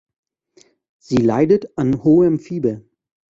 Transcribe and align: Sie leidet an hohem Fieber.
Sie 0.97 1.17
leidet 1.17 1.77
an 1.77 2.03
hohem 2.03 2.39
Fieber. 2.39 2.81